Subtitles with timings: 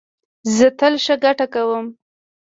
[0.55, 1.85] زه تل ښه ګټه کوم